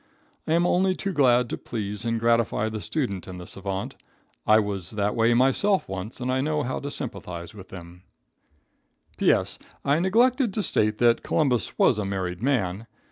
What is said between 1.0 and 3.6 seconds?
glad to please and gratify the student and the